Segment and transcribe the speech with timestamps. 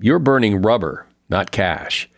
[0.00, 2.08] you're burning rubber, not cash.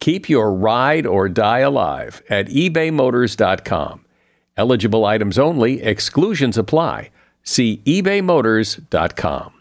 [0.00, 4.04] Keep your ride or die alive at ebaymotors.com.
[4.56, 7.10] Eligible items only, exclusions apply.
[7.42, 9.52] See ebaymotors.com.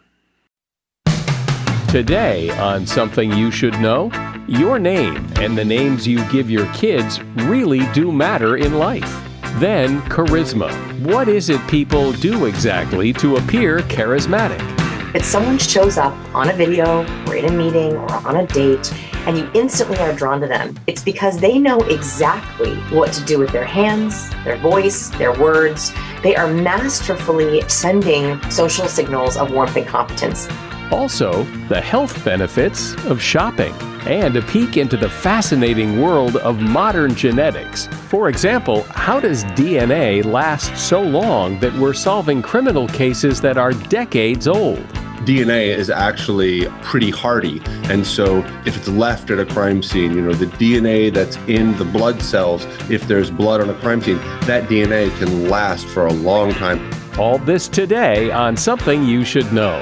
[1.90, 4.12] Today, on Something You Should Know,
[4.48, 9.24] your name and the names you give your kids really do matter in life.
[9.60, 10.70] Then, charisma.
[11.06, 14.85] What is it people do exactly to appear charismatic?
[15.16, 18.94] If someone shows up on a video or in a meeting or on a date
[19.26, 23.40] and you instantly are drawn to them, it's because they know exactly what to do
[23.40, 25.94] with their hands, their voice, their words.
[26.22, 30.50] They are masterfully sending social signals of warmth and competence.
[30.92, 33.74] Also, the health benefits of shopping
[34.06, 37.88] and a peek into the fascinating world of modern genetics.
[38.10, 43.72] For example, how does DNA last so long that we're solving criminal cases that are
[43.72, 44.86] decades old?
[45.26, 47.60] DNA is actually pretty hardy.
[47.90, 51.76] And so if it's left at a crime scene, you know, the DNA that's in
[51.78, 56.06] the blood cells, if there's blood on a crime scene, that DNA can last for
[56.06, 56.92] a long time.
[57.18, 59.82] All this today on Something You Should Know.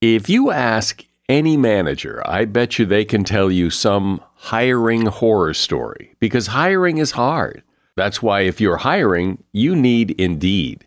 [0.00, 5.52] If you ask any manager, I bet you they can tell you some hiring horror
[5.52, 7.62] story because hiring is hard.
[7.96, 10.86] That's why if you're hiring, you need Indeed.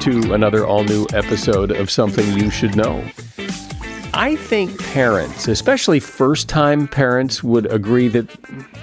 [0.00, 3.04] to another all new episode of Something You Should Know.
[4.14, 8.26] I think parents, especially first time parents, would agree that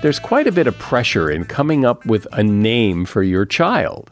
[0.04, 4.12] there's quite a bit of pressure in coming up with a name for your child.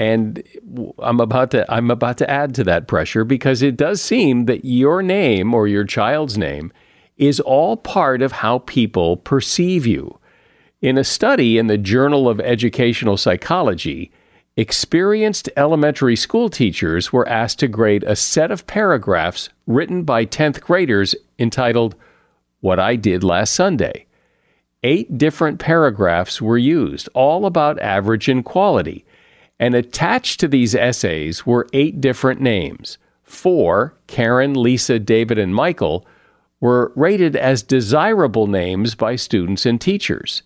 [0.00, 0.42] And
[0.98, 4.64] I'm about to I'm about to add to that pressure because it does seem that
[4.64, 6.72] your name or your child's name
[7.16, 10.18] is all part of how people perceive you.
[10.82, 14.10] In a study in the Journal of Educational Psychology,
[14.56, 20.60] experienced elementary school teachers were asked to grade a set of paragraphs written by 10th
[20.60, 21.96] graders entitled
[22.60, 24.06] What I Did Last Sunday.
[24.82, 29.04] Eight different paragraphs were used, all about average and quality
[29.58, 32.98] and attached to these essays were eight different names.
[33.22, 36.06] Four, Karen, Lisa, David, and Michael,
[36.60, 40.42] were rated as desirable names by students and teachers.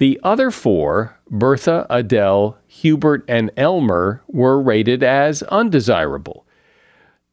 [0.00, 6.46] The other four, Bertha, Adele, Hubert, and Elmer, were rated as undesirable.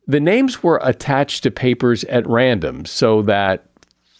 [0.05, 3.63] The names were attached to papers at random so that,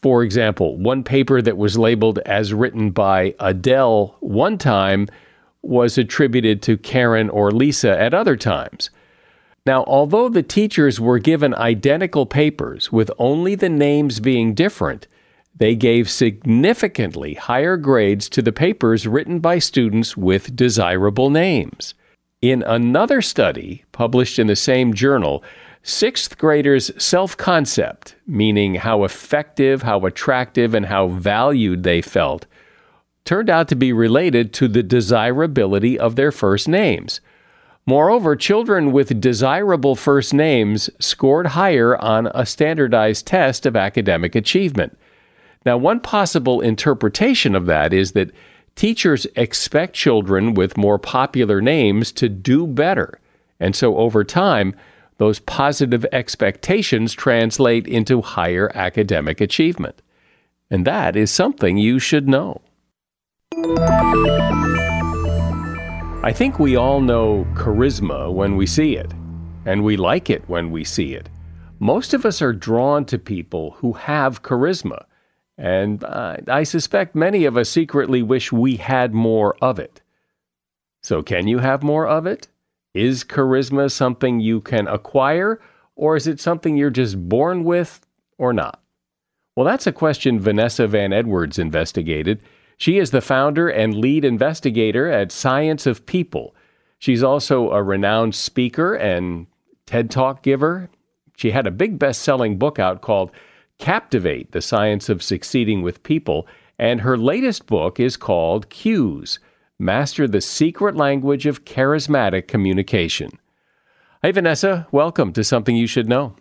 [0.02, 5.10] for example, one paper that was labeled as written by Adele one time
[5.62, 8.92] was attributed to Karen or Lisa at other times.
[9.66, 15.06] Now, although the teachers were given identical papers with only the names being different,
[15.58, 21.94] they gave significantly higher grades to the papers written by students with desirable names.
[22.42, 25.44] In another study published in the same journal,
[25.82, 32.46] sixth graders' self concept, meaning how effective, how attractive, and how valued they felt,
[33.26, 37.20] turned out to be related to the desirability of their first names.
[37.88, 44.98] Moreover, children with desirable first names scored higher on a standardized test of academic achievement.
[45.66, 48.32] Now, one possible interpretation of that is that
[48.76, 53.20] teachers expect children with more popular names to do better.
[53.60, 54.76] And so over time,
[55.18, 60.02] those positive expectations translate into higher academic achievement.
[60.70, 62.62] And that is something you should know.
[66.24, 69.12] I think we all know charisma when we see it,
[69.66, 71.30] and we like it when we see it.
[71.80, 75.06] Most of us are drawn to people who have charisma,
[75.58, 80.02] and I suspect many of us secretly wish we had more of it.
[81.02, 82.48] So, can you have more of it?
[82.94, 85.60] Is charisma something you can acquire,
[85.96, 88.06] or is it something you're just born with
[88.38, 88.82] or not?
[89.56, 92.42] Well, that's a question Vanessa Van Edwards investigated
[92.78, 96.56] she is the founder and lead investigator at Science of People.
[97.00, 99.48] She's also a renowned speaker and
[99.88, 100.90] TED Talk giver.
[101.36, 103.32] She had a big best selling book out called
[103.80, 106.48] Captivate The Science of Succeeding with People,
[106.80, 109.40] and her latest book is called Cues
[109.80, 113.30] Master the Secret Language of Charismatic Communication.
[114.24, 116.36] Hey, Vanessa, welcome to Something You Should Know.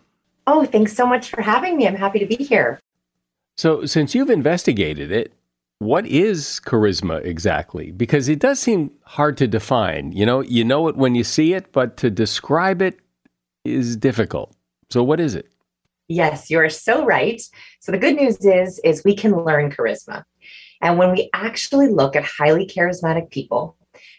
[0.47, 1.87] Oh, thanks so much for having me.
[1.87, 2.79] I'm happy to be here.
[3.55, 5.33] So, since you've investigated it,
[5.79, 7.91] what is charisma exactly?
[7.91, 10.11] Because it does seem hard to define.
[10.11, 12.99] You know, you know it when you see it, but to describe it
[13.63, 14.55] is difficult.
[14.89, 15.51] So what is it?
[16.07, 17.41] Yes, you're so right.
[17.79, 20.23] So the good news is is we can learn charisma.
[20.81, 23.75] And when we actually look at highly charismatic people,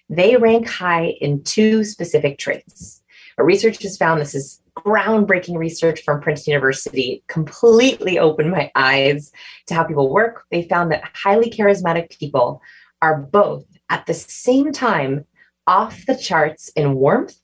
[0.08, 3.02] they rank high in two specific traits.
[3.38, 9.32] A research has found this is groundbreaking research from Princeton University completely opened my eyes
[9.67, 10.44] to how people work.
[10.50, 12.61] They found that highly charismatic people
[13.00, 15.25] are both at the same time
[15.67, 17.38] off the charts in warmth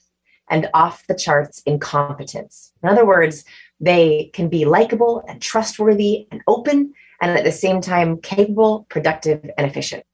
[0.50, 2.72] and off the charts in competence.
[2.82, 3.44] In other words,
[3.80, 9.50] they can be likable and trustworthy and open, and at the same time, capable, productive,
[9.56, 10.04] and efficient.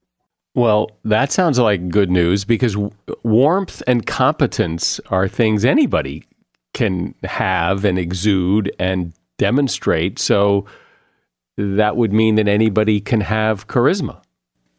[0.55, 2.77] Well, that sounds like good news because
[3.23, 6.25] warmth and competence are things anybody
[6.75, 10.19] can have and exude and demonstrate.
[10.19, 10.67] So
[11.57, 14.21] that would mean that anybody can have charisma.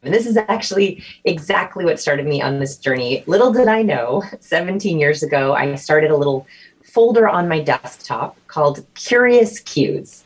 [0.04, 3.24] And this is actually exactly what started me on this journey.
[3.28, 6.48] Little did I know, 17 years ago, I started a little
[6.94, 10.24] folder on my desktop called Curious Cues.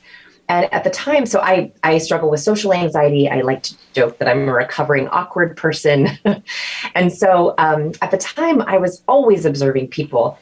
[0.48, 3.28] And at the time, so I, I struggle with social anxiety.
[3.30, 6.10] I like to joke that I'm a recovering awkward person.
[6.96, 10.38] and so um, at the time, I was always observing people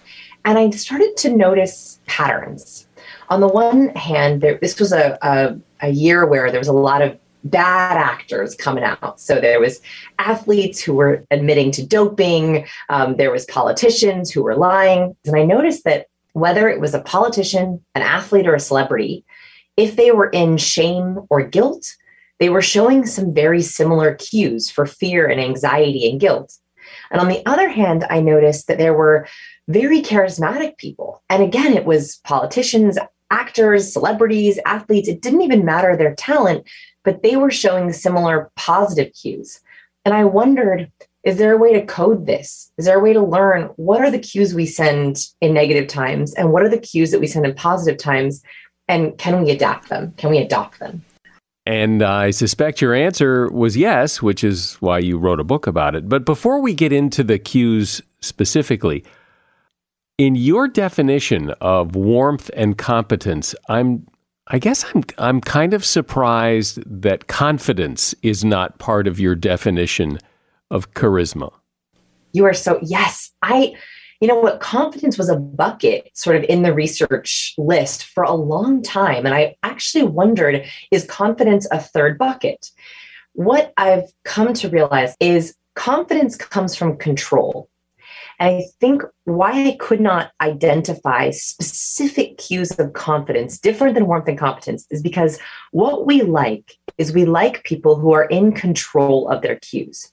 [0.45, 2.85] and I started to notice patterns.
[3.29, 6.73] On the one hand, there, this was a, a, a year where there was a
[6.73, 9.19] lot of bad actors coming out.
[9.19, 9.81] So there was
[10.19, 12.65] athletes who were admitting to doping.
[12.89, 15.15] Um, there was politicians who were lying.
[15.25, 19.25] And I noticed that whether it was a politician, an athlete, or a celebrity,
[19.77, 21.95] if they were in shame or guilt,
[22.39, 26.57] they were showing some very similar cues for fear and anxiety and guilt.
[27.11, 29.27] And on the other hand, I noticed that there were
[29.67, 31.23] very charismatic people.
[31.29, 32.97] And again, it was politicians,
[33.31, 35.07] actors, celebrities, athletes.
[35.07, 36.67] It didn't even matter their talent,
[37.03, 39.61] but they were showing similar positive cues.
[40.05, 40.91] And I wondered,
[41.23, 42.71] is there a way to code this?
[42.77, 46.33] Is there a way to learn what are the cues we send in negative times
[46.33, 48.43] and what are the cues that we send in positive times?
[48.89, 50.13] And can we adapt them?
[50.17, 51.03] Can we adopt them?
[51.65, 55.95] And I suspect your answer was yes, which is why you wrote a book about
[55.95, 56.09] it.
[56.09, 59.05] But before we get into the cues specifically,
[60.17, 64.05] in your definition of warmth and competence, I'm
[64.47, 70.19] I guess I'm I'm kind of surprised that confidence is not part of your definition
[70.71, 71.51] of charisma.
[72.31, 73.73] You are so yes, I
[74.21, 78.33] you know what confidence was a bucket sort of in the research list for a
[78.33, 82.71] long time and I actually wondered is confidence a third bucket?
[83.33, 87.69] What I've come to realize is confidence comes from control.
[88.39, 94.27] And I think why I could not identify specific cues of confidence different than warmth
[94.27, 95.39] and competence is because
[95.71, 100.11] what we like is we like people who are in control of their cues.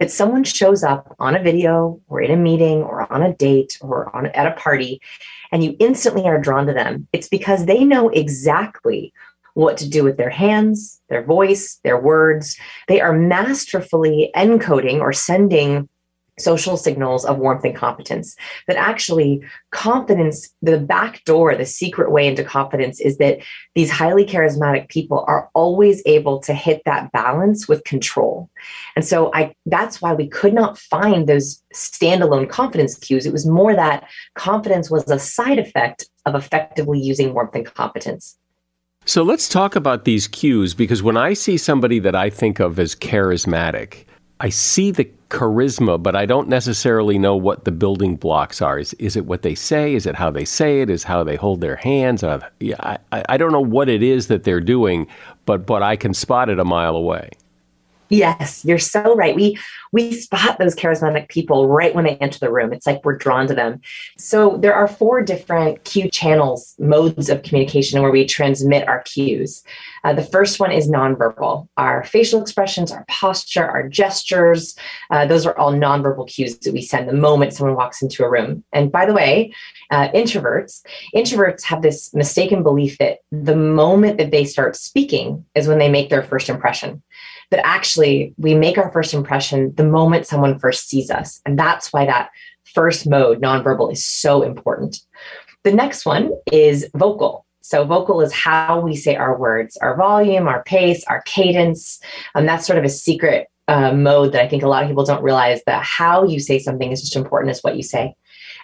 [0.00, 3.78] That someone shows up on a video or in a meeting or on a date
[3.80, 5.00] or on at a party
[5.52, 7.06] and you instantly are drawn to them.
[7.12, 9.12] It's because they know exactly
[9.54, 12.56] what to do with their hands, their voice, their words.
[12.88, 15.88] They are masterfully encoding or sending
[16.38, 18.34] social signals of warmth and competence.
[18.66, 23.38] That actually, confidence, the back door, the secret way into confidence is that
[23.74, 28.48] these highly charismatic people are always able to hit that balance with control.
[28.96, 33.26] And so I that's why we could not find those standalone confidence cues.
[33.26, 38.36] It was more that confidence was a side effect of effectively using warmth and competence.
[39.04, 42.78] So let's talk about these cues because when I see somebody that I think of
[42.78, 44.04] as charismatic,
[44.38, 48.78] I see the charisma, but I don't necessarily know what the building blocks are.
[48.78, 49.94] Is, is it what they say?
[49.94, 50.90] Is it how they say it?
[50.90, 52.22] Is how they hold their hands?
[52.22, 55.06] Uh, yeah, I, I don't know what it is that they're doing,
[55.46, 57.30] but but I can spot it a mile away.
[58.12, 59.34] Yes, you're so right.
[59.34, 59.58] We
[59.90, 62.70] we spot those charismatic people right when they enter the room.
[62.70, 63.80] It's like we're drawn to them.
[64.18, 69.62] So there are four different cue channels, modes of communication where we transmit our cues.
[70.04, 71.68] Uh, the first one is nonverbal.
[71.78, 74.76] Our facial expressions, our posture, our gestures,
[75.10, 78.30] uh, those are all nonverbal cues that we send the moment someone walks into a
[78.30, 78.62] room.
[78.74, 79.54] And by the way,
[79.90, 80.82] uh, introverts,
[81.14, 85.90] introverts have this mistaken belief that the moment that they start speaking is when they
[85.90, 87.02] make their first impression
[87.52, 91.38] but actually we make our first impression the moment someone first sees us.
[91.44, 92.30] And that's why that
[92.64, 95.00] first mode, nonverbal, is so important.
[95.62, 97.44] The next one is vocal.
[97.60, 102.00] So, vocal is how we say our words, our volume, our pace, our cadence.
[102.34, 105.04] And that's sort of a secret uh, mode that I think a lot of people
[105.04, 108.14] don't realize that how you say something is just important as what you say.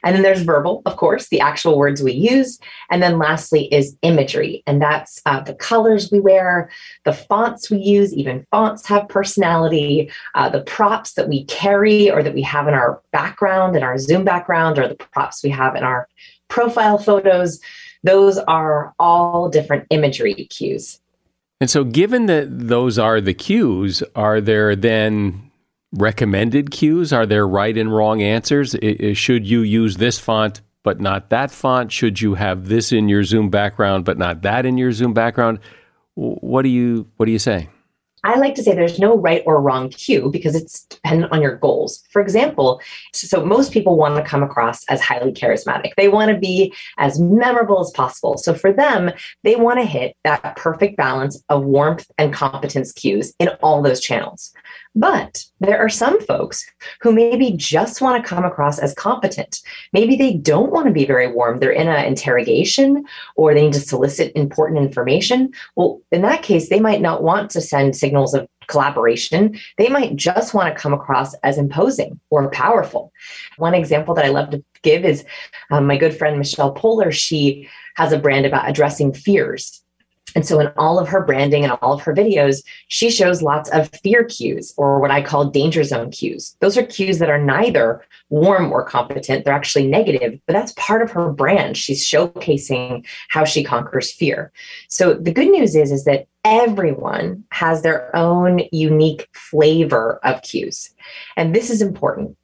[0.03, 2.59] And then there's verbal, of course, the actual words we use.
[2.91, 4.63] And then lastly is imagery.
[4.67, 6.71] And that's uh, the colors we wear,
[7.05, 12.23] the fonts we use, even fonts have personality, uh, the props that we carry or
[12.23, 15.77] that we have in our background, in our Zoom background, or the props we have
[15.77, 16.09] in our
[16.49, 17.61] profile photos.
[18.03, 21.01] Those are all different imagery cues.
[21.61, 25.48] And so, given that those are the cues, are there then
[25.93, 27.13] recommended cues?
[27.13, 28.75] Are there right and wrong answers?
[28.83, 31.93] I, should you use this font but not that font?
[31.93, 35.61] Should you have this in your Zoom background but not that in your Zoom background?
[36.15, 37.69] What do you what do you say?
[38.25, 41.57] I like to say there's no right or wrong cue because it's dependent on your
[41.57, 42.03] goals.
[42.11, 42.81] For example,
[43.13, 45.93] so most people want to come across as highly charismatic.
[45.97, 48.37] They want to be as memorable as possible.
[48.37, 49.13] So for them,
[49.45, 54.01] they want to hit that perfect balance of warmth and competence cues in all those
[54.01, 54.53] channels.
[54.95, 56.65] But there are some folks
[57.01, 59.61] who maybe just want to come across as competent.
[59.93, 61.59] Maybe they don't want to be very warm.
[61.59, 63.05] They're in an interrogation
[63.37, 65.53] or they need to solicit important information.
[65.77, 69.59] Well, in that case, they might not want to send signals of collaboration.
[69.79, 73.13] They might just want to come across as imposing or powerful.
[73.57, 75.25] One example that I love to give is
[75.71, 77.13] um, my good friend Michelle Poler.
[77.13, 79.78] She has a brand about addressing fears.
[80.39, 83.69] And so, in all of her branding and all of her videos, she shows lots
[83.71, 86.57] of fear cues or what I call danger zone cues.
[86.61, 91.03] Those are cues that are neither warm or competent, they're actually negative, but that's part
[91.03, 91.77] of her brand.
[91.77, 94.53] She's showcasing how she conquers fear.
[94.87, 100.95] So, the good news is, is that everyone has their own unique flavor of cues.
[101.37, 102.37] And this is important.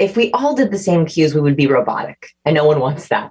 [0.00, 3.08] If we all did the same cues, we would be robotic, and no one wants
[3.08, 3.30] that.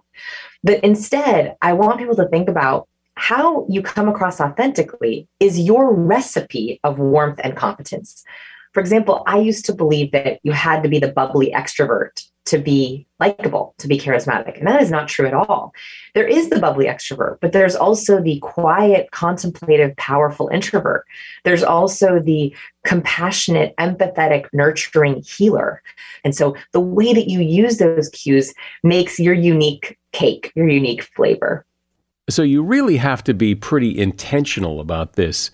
[0.64, 5.94] But instead, I want people to think about how you come across authentically is your
[5.94, 8.24] recipe of warmth and competence.
[8.74, 12.58] For example, I used to believe that you had to be the bubbly extrovert to
[12.58, 14.58] be likable, to be charismatic.
[14.58, 15.74] And that is not true at all.
[16.16, 21.06] There is the bubbly extrovert, but there's also the quiet, contemplative, powerful introvert.
[21.44, 25.84] There's also the compassionate, empathetic, nurturing healer.
[26.24, 28.54] And so the way that you use those cues
[28.84, 31.66] makes your unique cake, your unique flavor.
[32.30, 35.52] So you really have to be pretty intentional about this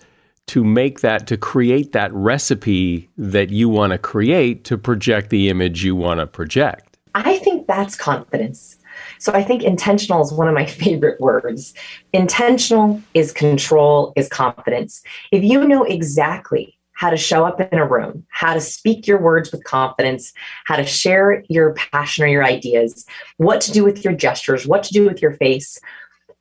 [0.48, 5.48] to make that, to create that recipe that you want to create to project the
[5.48, 6.98] image you want to project.
[7.14, 8.76] I think that's confidence.
[9.18, 11.74] So I think intentional is one of my favorite words.
[12.12, 15.02] Intentional is control, is confidence.
[15.32, 19.20] If you know exactly how to show up in a room, how to speak your
[19.20, 20.32] words with confidence,
[20.64, 23.06] how to share your passion or your ideas,
[23.36, 25.78] what to do with your gestures, what to do with your face,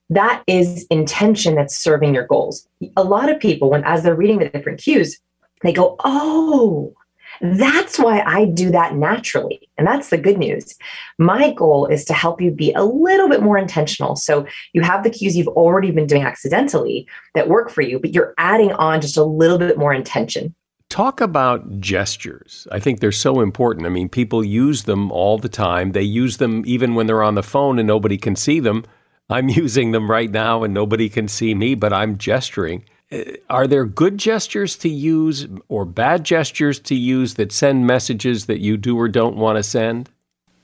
[0.10, 2.68] that is intention that's serving your goals.
[2.96, 5.20] A lot of people, when as they're reading the different cues,
[5.64, 6.94] they go, Oh,
[7.42, 9.70] that's why I do that naturally.
[9.78, 10.76] And that's the good news.
[11.18, 14.16] My goal is to help you be a little bit more intentional.
[14.16, 18.14] So you have the cues you've already been doing accidentally that work for you, but
[18.14, 20.56] you're adding on just a little bit more intention.
[20.90, 22.66] Talk about gestures.
[22.72, 23.86] I think they're so important.
[23.86, 25.92] I mean, people use them all the time.
[25.92, 28.86] They use them even when they're on the phone and nobody can see them.
[29.30, 32.84] I'm using them right now and nobody can see me, but I'm gesturing.
[33.12, 38.46] uh, are there good gestures to use or bad gestures to use that send messages
[38.46, 40.10] that you do or don't want to send?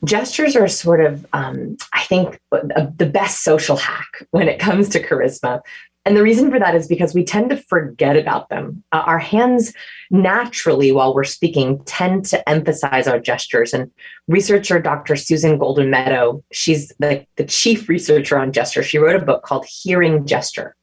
[0.04, 5.02] Gestures are sort of, um, I think, the best social hack when it comes to
[5.02, 5.62] charisma.
[6.06, 8.84] And the reason for that is because we tend to forget about them.
[8.92, 9.74] Uh, our hands
[10.12, 13.74] naturally, while we're speaking, tend to emphasize our gestures.
[13.74, 13.90] And
[14.28, 15.16] researcher Dr.
[15.16, 18.84] Susan Goldin-Meadow, she's the, the chief researcher on gesture.
[18.84, 20.76] She wrote a book called Hearing Gesture.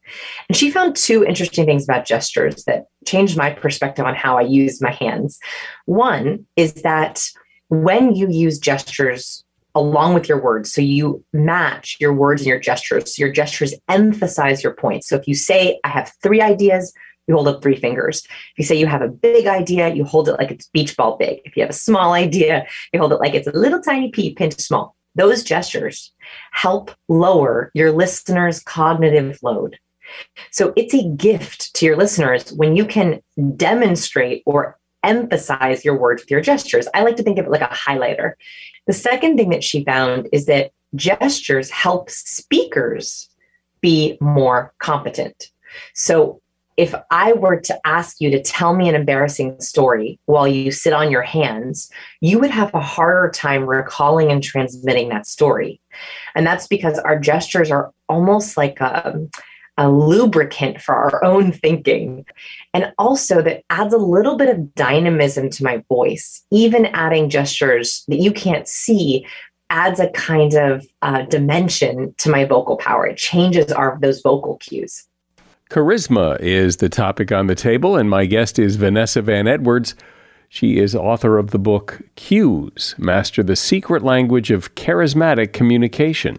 [0.49, 4.43] And she found two interesting things about gestures that changed my perspective on how I
[4.43, 5.39] use my hands.
[5.85, 7.29] One is that
[7.69, 10.73] when you use gestures along with your words.
[10.73, 13.17] So you match your words and your gestures.
[13.17, 15.09] So your gestures emphasize your points.
[15.09, 16.93] So if you say, I have three ideas,
[17.27, 18.23] you hold up three fingers.
[18.25, 21.17] If you say you have a big idea, you hold it like it's beach ball
[21.17, 21.41] big.
[21.45, 24.35] If you have a small idea, you hold it like it's a little tiny pea
[24.35, 24.97] pinch small.
[25.15, 26.13] Those gestures
[26.53, 29.79] help lower your listener's cognitive load.
[30.51, 33.21] So it's a gift to your listeners when you can
[33.57, 36.89] demonstrate or emphasize your words with your gestures.
[36.95, 38.33] I like to think of it like a highlighter.
[38.87, 43.29] The second thing that she found is that gestures help speakers
[43.81, 45.51] be more competent.
[45.95, 46.41] So
[46.77, 50.95] if I were to ask you to tell me an embarrassing story while you sit
[50.95, 51.91] on your hands,
[52.21, 55.81] you would have a harder time recalling and transmitting that story.
[56.35, 59.21] And that's because our gestures are almost like a,
[59.77, 62.27] a lubricant for our own thinking.
[62.75, 66.45] And also, that adds a little bit of dynamism to my voice.
[66.51, 69.27] Even adding gestures that you can't see
[69.71, 73.07] adds a kind of uh, dimension to my vocal power.
[73.07, 75.07] It changes our those vocal cues.
[75.71, 79.95] Charisma is the topic on the table, and my guest is Vanessa Van Edwards.
[80.49, 86.39] She is author of the book Cues Master the Secret Language of Charismatic Communication.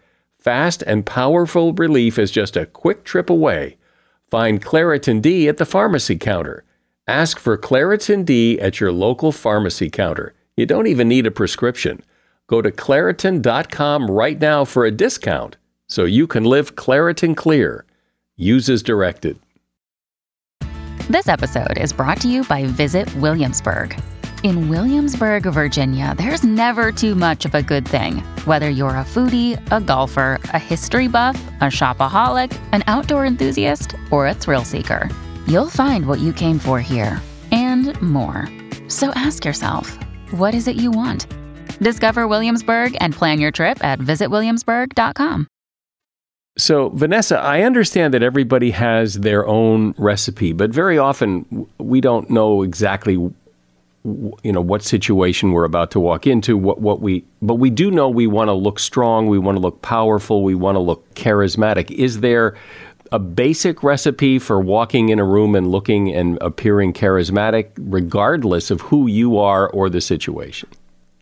[0.41, 3.77] Fast and powerful relief is just a quick trip away.
[4.31, 6.63] Find Claritin D at the pharmacy counter.
[7.07, 10.33] Ask for Claritin D at your local pharmacy counter.
[10.57, 12.01] You don't even need a prescription.
[12.47, 17.85] Go to Claritin.com right now for a discount so you can live Claritin Clear.
[18.35, 19.37] Use as directed.
[21.07, 23.95] This episode is brought to you by Visit Williamsburg.
[24.43, 28.23] In Williamsburg, Virginia, there's never too much of a good thing.
[28.45, 34.25] Whether you're a foodie, a golfer, a history buff, a shopaholic, an outdoor enthusiast, or
[34.25, 35.11] a thrill seeker,
[35.45, 38.49] you'll find what you came for here and more.
[38.87, 39.95] So ask yourself,
[40.31, 41.27] what is it you want?
[41.77, 45.47] Discover Williamsburg and plan your trip at visitwilliamsburg.com.
[46.57, 52.29] So, Vanessa, I understand that everybody has their own recipe, but very often we don't
[52.29, 53.17] know exactly
[54.03, 57.91] you know what situation we're about to walk into what what we but we do
[57.91, 61.07] know we want to look strong we want to look powerful we want to look
[61.13, 62.55] charismatic is there
[63.11, 68.81] a basic recipe for walking in a room and looking and appearing charismatic regardless of
[68.81, 70.67] who you are or the situation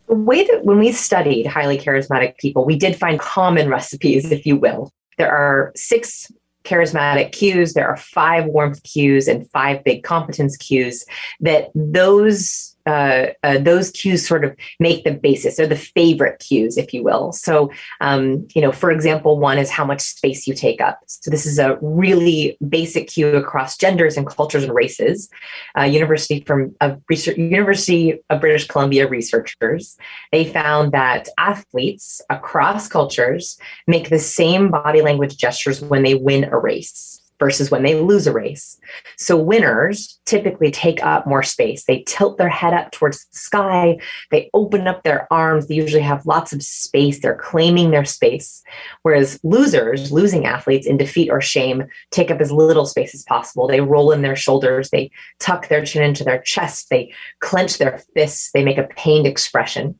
[0.08, 4.46] the way that when we studied highly charismatic people we did find common recipes if
[4.46, 6.32] you will there are six
[6.64, 7.74] charismatic cues.
[7.74, 11.06] There are five warmth cues and five big competence cues
[11.40, 16.78] that those uh, uh, those cues sort of make the basis or the favorite cues,
[16.78, 17.32] if you will.
[17.32, 21.00] So, um, you know, for example, one is how much space you take up.
[21.06, 25.30] So, this is a really basic cue across genders and cultures and races.
[25.78, 29.98] Uh, University from a research, University of British Columbia researchers
[30.32, 36.46] they found that athletes across cultures make the same body language gestures when they win
[36.46, 37.22] a race.
[37.40, 38.78] Versus when they lose a race.
[39.18, 41.86] So winners typically take up more space.
[41.86, 43.98] They tilt their head up towards the sky.
[44.30, 45.68] They open up their arms.
[45.68, 47.22] They usually have lots of space.
[47.22, 48.62] They're claiming their space.
[49.02, 53.68] Whereas losers, losing athletes in defeat or shame, take up as little space as possible.
[53.68, 54.90] They roll in their shoulders.
[54.90, 56.90] They tuck their chin into their chest.
[56.90, 58.52] They clench their fists.
[58.52, 59.98] They make a pained expression.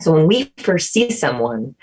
[0.00, 1.74] So when we first see someone,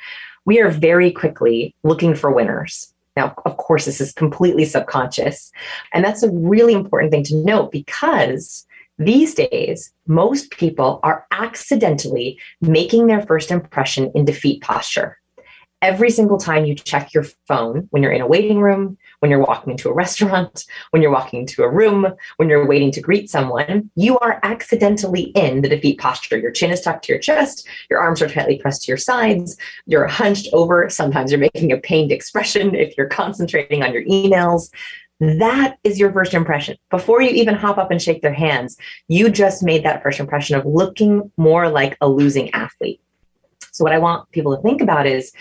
[0.46, 5.52] we are very quickly looking for winners now, of course, this is completely subconscious.
[5.94, 8.66] And that's a really important thing to note because
[8.98, 15.18] these days, most people are accidentally making their first impression in defeat posture
[15.82, 19.44] every single time you check your phone when you're in a waiting room, when you're
[19.44, 23.30] walking into a restaurant, when you're walking into a room, when you're waiting to greet
[23.30, 26.38] someone, you are accidentally in the defeat posture.
[26.38, 29.58] Your chin is tucked to your chest, your arms are tightly pressed to your sides,
[29.86, 30.90] you're hunched over.
[30.90, 34.70] Sometimes you're making a pained expression if you're concentrating on your emails.
[35.20, 36.78] That is your first impression.
[36.90, 38.76] Before you even hop up and shake their hands,
[39.08, 43.00] you just made that first impression of looking more like a losing athlete.
[43.72, 45.32] So, what I want people to think about is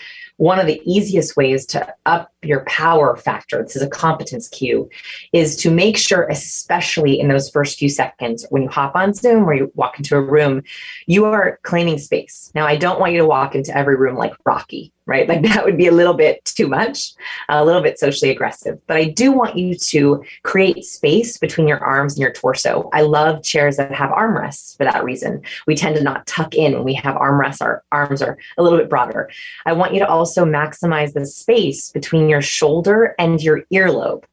[0.41, 4.89] one of the easiest ways to up your power factor, this is a competence cue,
[5.33, 9.47] is to make sure, especially in those first few seconds when you hop on Zoom
[9.47, 10.63] or you walk into a room,
[11.05, 12.51] you are claiming space.
[12.55, 15.27] Now, I don't want you to walk into every room like Rocky right?
[15.27, 17.13] Like that would be a little bit too much,
[17.49, 18.79] a little bit socially aggressive.
[18.87, 22.89] But I do want you to create space between your arms and your torso.
[22.93, 25.41] I love chairs that have armrests for that reason.
[25.67, 28.79] We tend to not tuck in when we have armrests, our arms are a little
[28.79, 29.29] bit broader.
[29.65, 34.23] I want you to also maximize the space between your shoulder and your earlobe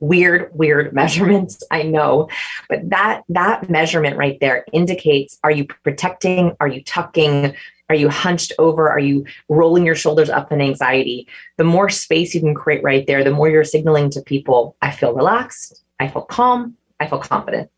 [0.00, 2.28] weird weird measurements i know
[2.68, 7.54] but that that measurement right there indicates are you protecting are you tucking
[7.92, 8.88] are you hunched over?
[8.88, 11.28] Are you rolling your shoulders up in anxiety?
[11.58, 14.92] The more space you can create right there, the more you're signaling to people, I
[14.92, 17.70] feel relaxed, I feel calm, I feel confident.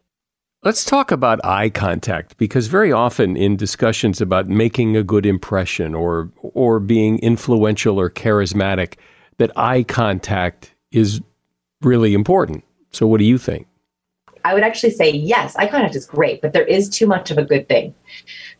[0.65, 5.95] Let's talk about eye contact because very often in discussions about making a good impression
[5.95, 8.95] or or being influential or charismatic
[9.37, 11.21] that eye contact is
[11.83, 12.65] really important.
[12.93, 13.67] So what do you think?
[14.47, 17.37] I would actually say yes, eye contact is great, but there is too much of
[17.37, 17.95] a good thing.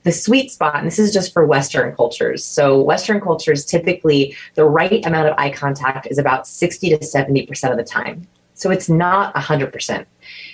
[0.03, 2.45] The sweet spot, and this is just for Western cultures.
[2.45, 7.71] So, Western cultures typically, the right amount of eye contact is about 60 to 70%
[7.71, 8.27] of the time.
[8.53, 10.05] So, it's not 100%.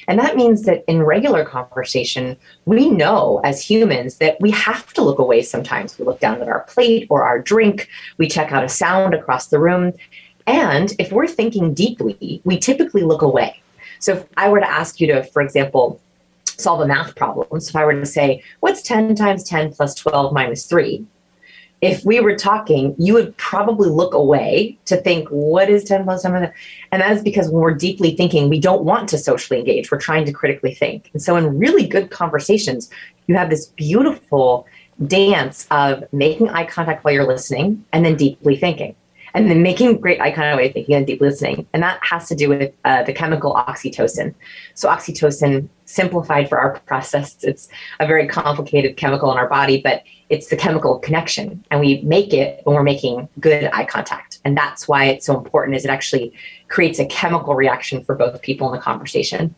[0.08, 5.02] And that means that in regular conversation, we know as humans that we have to
[5.02, 5.98] look away sometimes.
[5.98, 9.48] We look down at our plate or our drink, we check out a sound across
[9.48, 9.92] the room.
[10.46, 13.60] And if we're thinking deeply, we typically look away.
[14.00, 16.00] So if I were to ask you to, for example,
[16.44, 19.94] solve a math problem, so if I were to say, what's 10 times 10 plus
[19.94, 21.04] 12 minus 3?
[21.80, 26.22] If we were talking, you would probably look away to think, what is 10 plus
[26.22, 26.52] 10?
[26.92, 29.90] And that is because when we're deeply thinking, we don't want to socially engage.
[29.90, 31.10] We're trying to critically think.
[31.12, 32.90] And so in really good conversations,
[33.26, 34.66] you have this beautiful
[35.06, 38.94] dance of making eye contact while you're listening and then deeply thinking
[39.34, 41.66] and then making great eye contact way thinking and deep listening.
[41.72, 44.34] And that has to do with uh, the chemical oxytocin.
[44.74, 50.02] So, oxytocin, simplified for our process, it's a very complicated chemical in our body, but
[50.30, 51.62] it's the chemical connection.
[51.70, 54.38] And we make it when we're making good eye contact.
[54.44, 56.32] And that's why it's so important is it actually
[56.68, 59.54] creates a chemical reaction for both people in the conversation.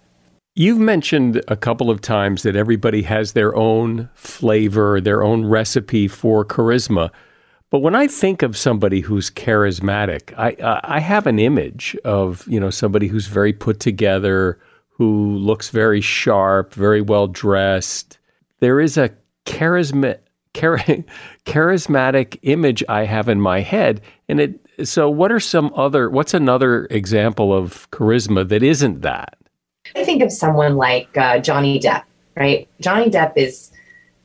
[0.55, 6.09] You've mentioned a couple of times that everybody has their own flavor, their own recipe
[6.09, 7.11] for charisma.
[7.71, 10.55] But when I think of somebody who's charismatic, I
[10.85, 14.59] I have an image of you know somebody who's very put together,
[14.91, 18.19] who looks very sharp, very well dressed.
[18.61, 19.11] There is a
[19.47, 20.22] charisma, char-
[21.47, 24.59] charismatic image I have in my head, and it.
[24.85, 26.11] So, what are some other?
[26.11, 29.39] What's another example of charisma that isn't that?
[29.97, 32.05] I think of someone like uh, Johnny Depp.
[32.37, 33.71] Right, Johnny Depp is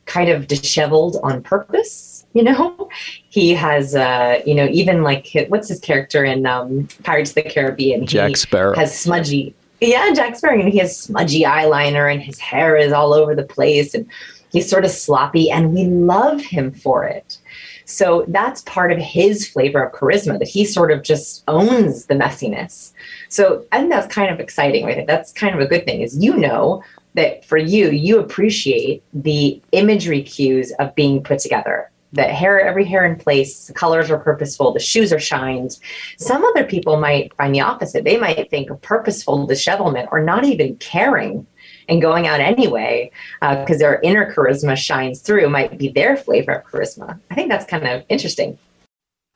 [0.06, 2.90] kind of disheveled on purpose you know
[3.30, 7.44] he has uh you know even like what's his character in um pirates of the
[7.44, 12.40] caribbean jack sparrow has smudgy yeah jack sparrow and he has smudgy eyeliner and his
[12.40, 14.08] hair is all over the place and
[14.52, 17.38] he's sort of sloppy and we love him for it
[17.86, 22.16] so that's part of his flavor of charisma that he sort of just owns the
[22.16, 22.92] messiness
[23.30, 26.18] so i think that's kind of exciting right that's kind of a good thing is
[26.18, 26.84] you know
[27.14, 32.86] that for you you appreciate the imagery cues of being put together the hair, every
[32.86, 35.78] hair in place, the colors are purposeful, the shoes are shined.
[36.18, 38.04] Some other people might find the opposite.
[38.04, 41.46] They might think of purposeful dishevelment or not even caring
[41.90, 46.54] and going out anyway because uh, their inner charisma shines through might be their flavor
[46.54, 47.20] of charisma.
[47.32, 48.58] I think that's kind of interesting.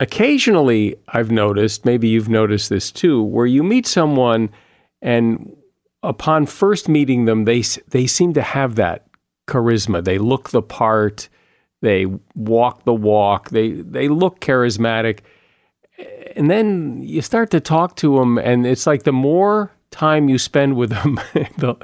[0.00, 4.50] occasionally I've noticed, maybe you've noticed this too, where you meet someone
[5.00, 5.56] and
[6.02, 9.06] upon first meeting them, they they seem to have that
[9.48, 10.02] charisma.
[10.02, 11.28] They look the part.
[11.80, 13.50] They walk the walk.
[13.50, 15.20] They they look charismatic.
[16.36, 20.38] And then you start to talk to them, and it's like the more time you
[20.38, 21.20] spend with them,
[21.58, 21.76] the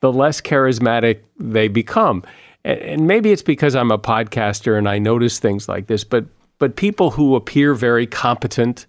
[0.00, 2.22] the less charismatic they become.
[2.64, 6.26] And maybe it's because I'm a podcaster and I notice things like this, but
[6.58, 8.86] but people who appear very competent,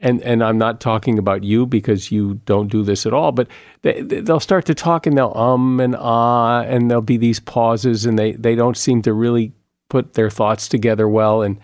[0.00, 3.48] and and I'm not talking about you because you don't do this at all, but
[3.82, 8.06] they, they'll start to talk and they'll um and ah, and there'll be these pauses,
[8.06, 9.52] and they they don't seem to really
[9.90, 11.58] put their thoughts together well, and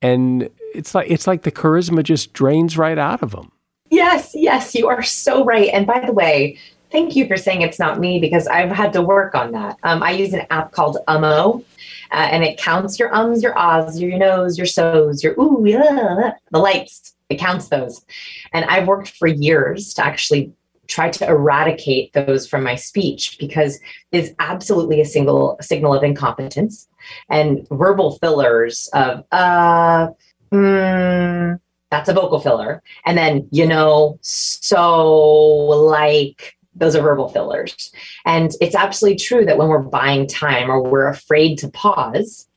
[0.00, 3.52] and it's like it's like the charisma just drains right out of them.
[3.90, 5.68] Yes, yes, you are so right.
[5.72, 6.58] And by the way,
[6.94, 9.76] thank you for saying it's not me because I've had to work on that.
[9.82, 11.64] Um, I use an app called Ummo,
[12.12, 16.34] uh, and it counts your ums, your ahs, your nos, your so's, your ooh, yeah,
[16.52, 17.16] the lights.
[17.28, 18.04] It counts those.
[18.52, 20.52] And I've worked for years to actually
[20.86, 23.80] try to eradicate those from my speech because
[24.12, 26.86] it's absolutely a single signal of incompetence
[27.28, 30.08] and verbal fillers of uh
[30.52, 31.58] mm,
[31.90, 37.92] that's a vocal filler and then you know so like those are verbal fillers.
[38.24, 42.48] And it's absolutely true that when we're buying time or we're afraid to pause,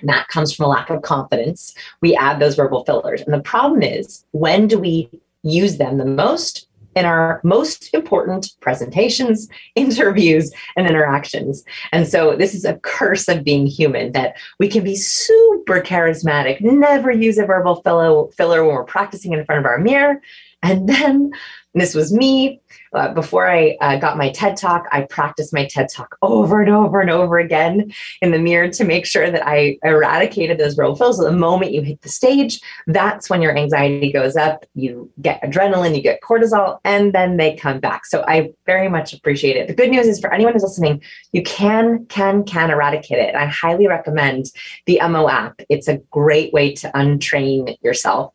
[0.00, 3.22] and that comes from a lack of confidence, we add those verbal fillers.
[3.22, 5.08] And the problem is, when do we
[5.42, 6.68] use them the most?
[6.94, 11.64] In our most important presentations, interviews, and interactions.
[11.90, 16.60] And so, this is a curse of being human that we can be super charismatic,
[16.60, 18.26] never use a verbal filler
[18.66, 20.20] when we're practicing in front of our mirror.
[20.62, 21.32] And then
[21.74, 22.60] this was me.
[22.92, 26.70] Uh, before I uh, got my TED Talk, I practiced my TED Talk over and
[26.70, 30.94] over and over again in the mirror to make sure that I eradicated those roll
[30.94, 31.16] fills.
[31.16, 34.66] So the moment you hit the stage, that's when your anxiety goes up.
[34.74, 38.04] You get adrenaline, you get cortisol, and then they come back.
[38.04, 39.68] So I very much appreciate it.
[39.68, 43.34] The good news is for anyone who's listening, you can, can, can eradicate it.
[43.34, 44.50] I highly recommend
[44.84, 45.62] the MO app.
[45.70, 48.34] It's a great way to untrain yourself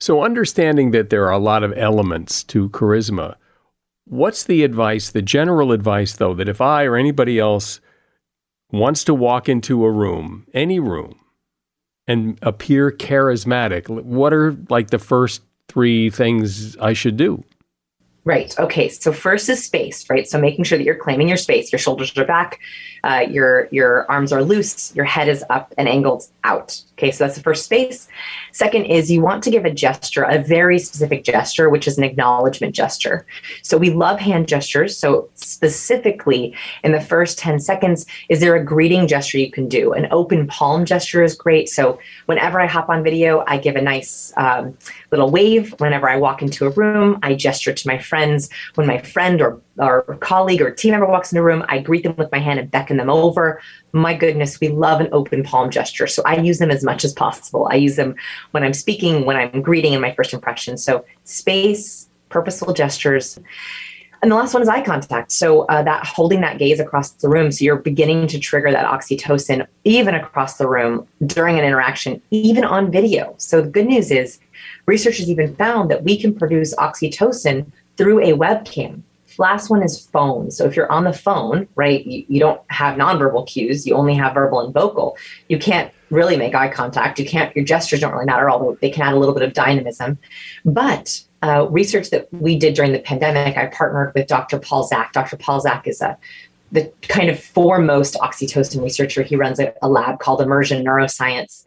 [0.00, 3.36] so, understanding that there are a lot of elements to charisma,
[4.04, 7.80] what's the advice, the general advice, though, that if I or anybody else
[8.72, 11.20] wants to walk into a room, any room,
[12.08, 17.44] and appear charismatic, what are like the first three things I should do?
[18.24, 18.58] Right.
[18.58, 18.88] Okay.
[18.88, 20.28] So first is space, right?
[20.28, 21.72] So making sure that you're claiming your space.
[21.72, 22.58] Your shoulders are back,
[23.04, 26.82] uh, your your arms are loose, your head is up and angled out.
[27.00, 27.10] Okay.
[27.10, 28.08] So that's the first space.
[28.52, 32.04] Second is you want to give a gesture, a very specific gesture, which is an
[32.04, 33.26] acknowledgement gesture.
[33.62, 34.98] So we love hand gestures.
[34.98, 39.94] So specifically in the first 10 seconds, is there a greeting gesture you can do?
[39.94, 41.70] An open palm gesture is great.
[41.70, 44.76] So whenever I hop on video, I give a nice um,
[45.10, 45.74] little wave.
[45.78, 48.50] Whenever I walk into a room, I gesture to my friends.
[48.74, 52.02] When my friend or, or colleague or team member walks in a room, I greet
[52.02, 53.60] them with my hand and beckon them over.
[53.92, 56.06] My goodness, we love an open palm gesture.
[56.06, 57.68] So I use them as much as possible.
[57.70, 58.14] I use them
[58.52, 60.76] when I'm speaking, when I'm greeting in my first impression.
[60.76, 63.38] So space, purposeful gestures.
[64.22, 65.32] And the last one is eye contact.
[65.32, 67.50] So uh, that holding that gaze across the room.
[67.50, 72.64] So you're beginning to trigger that oxytocin even across the room during an interaction, even
[72.64, 73.34] on video.
[73.38, 74.38] So the good news is
[74.84, 79.02] research has even found that we can produce oxytocin through a webcam.
[79.38, 80.50] Last one is phone.
[80.50, 84.14] So if you're on the phone, right, you, you don't have nonverbal cues, you only
[84.14, 85.16] have verbal and vocal.
[85.48, 87.18] You can't really make eye contact.
[87.18, 89.52] You can't, your gestures don't really matter, although they can add a little bit of
[89.52, 90.18] dynamism.
[90.64, 94.58] But uh, research that we did during the pandemic, I partnered with Dr.
[94.58, 95.12] Paul Zak.
[95.12, 95.36] Dr.
[95.36, 96.18] Paul Zak is a
[96.72, 99.22] the kind of foremost oxytocin researcher.
[99.22, 101.64] He runs a, a, lab called Immersion Neuroscience.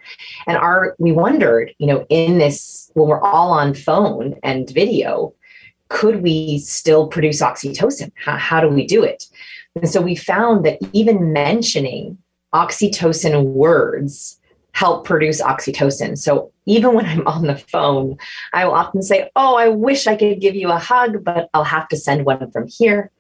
[0.48, 5.34] And our we wondered, you know, in this when we're all on phone and video,
[5.94, 8.12] could we still produce oxytocin?
[8.16, 9.28] How, how do we do it?
[9.76, 12.18] And so we found that even mentioning
[12.52, 14.40] oxytocin words
[14.72, 16.18] help produce oxytocin.
[16.18, 18.18] So even when I'm on the phone,
[18.54, 21.64] I will often say, Oh, I wish I could give you a hug, but I'll
[21.64, 23.12] have to send one from here.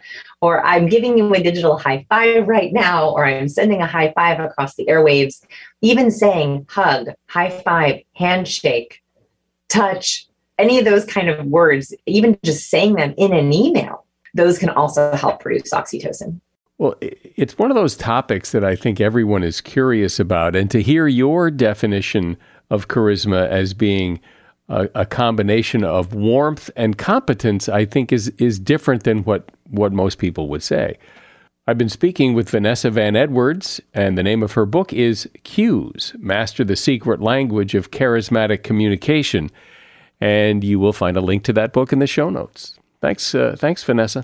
[0.41, 4.13] Or I'm giving you a digital high five right now, or I'm sending a high
[4.15, 5.45] five across the airwaves.
[5.81, 9.03] Even saying hug, high five, handshake,
[9.69, 14.57] touch, any of those kind of words, even just saying them in an email, those
[14.57, 16.39] can also help produce oxytocin.
[16.77, 20.55] Well, it's one of those topics that I think everyone is curious about.
[20.55, 22.35] And to hear your definition
[22.69, 24.19] of charisma as being
[24.69, 29.93] a, a, combination of warmth and competence, I think is, is different than what, what
[29.93, 30.97] most people would say.
[31.67, 36.13] I've been speaking with Vanessa Van Edwards, and the name of her book is Cues
[36.17, 39.49] Master the Secret Language of Charismatic Communication.
[40.23, 42.79] And you will find a link to that book in the show notes.
[43.01, 44.23] Thanks, uh, thanks, Vanessa.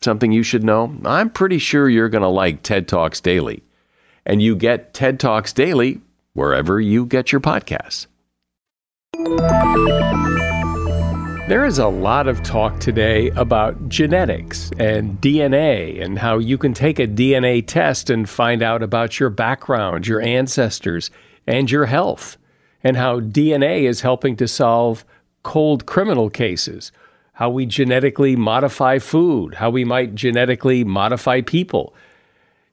[0.00, 0.96] something you should know?
[1.04, 3.62] I'm pretty sure you're going to like TED Talks Daily.
[4.24, 6.00] And you get TED Talks Daily
[6.32, 8.06] wherever you get your podcasts.
[11.48, 16.74] There is a lot of talk today about genetics and DNA and how you can
[16.74, 21.08] take a DNA test and find out about your background, your ancestors,
[21.46, 22.36] and your health,
[22.82, 25.04] and how DNA is helping to solve
[25.44, 26.90] cold criminal cases
[27.36, 31.94] how we genetically modify food, how we might genetically modify people.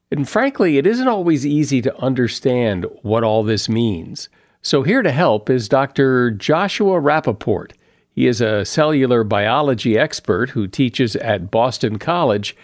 [0.10, 4.30] And frankly, it isn't always easy to understand what all this means.
[4.62, 6.32] So, here to help is Dr.
[6.32, 7.74] Joshua Rappoport.
[8.10, 12.56] He is a cellular biology expert who teaches at Boston College,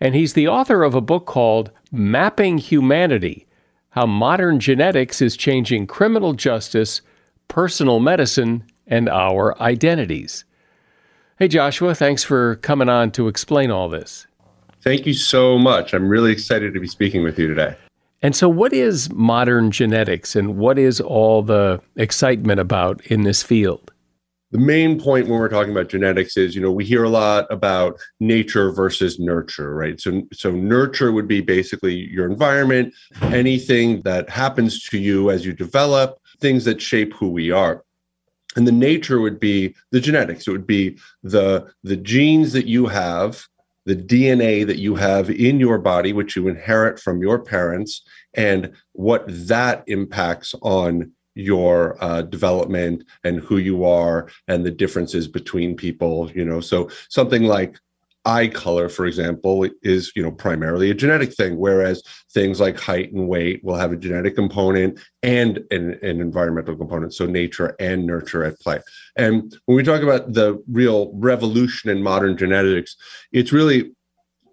[0.00, 3.48] and he's the author of a book called Mapping Humanity
[3.90, 7.00] How Modern Genetics is Changing Criminal Justice,
[7.48, 10.44] Personal Medicine, and Our Identities.
[11.42, 14.28] Hey, Joshua, thanks for coming on to explain all this.
[14.80, 15.92] Thank you so much.
[15.92, 17.74] I'm really excited to be speaking with you today.
[18.22, 23.42] And so, what is modern genetics and what is all the excitement about in this
[23.42, 23.92] field?
[24.52, 27.50] The main point when we're talking about genetics is, you know, we hear a lot
[27.50, 30.00] about nature versus nurture, right?
[30.00, 35.52] So, so nurture would be basically your environment, anything that happens to you as you
[35.52, 37.82] develop, things that shape who we are
[38.56, 40.46] and the nature would be the genetics.
[40.46, 43.46] It would be the the genes that you have
[43.84, 48.02] the dna that you have in your body which you inherit from your parents
[48.34, 55.26] and what that impacts on your uh, development and who you are and the differences
[55.26, 56.60] between people you know?
[56.60, 57.78] So something like
[58.24, 63.12] eye color, for example, is you know primarily a genetic thing, whereas things like height
[63.12, 68.06] and weight will have a genetic component and an, an, environmental component, so nature and
[68.06, 68.80] nurture at play.
[69.16, 72.96] And when we talk about the real revolution in modern genetics,
[73.32, 73.92] it's really